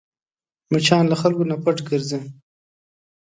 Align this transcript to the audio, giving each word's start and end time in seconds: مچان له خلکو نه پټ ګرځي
مچان 0.71 1.03
له 1.09 1.15
خلکو 1.21 1.43
نه 1.51 1.55
پټ 1.63 1.77
ګرځي 1.89 2.19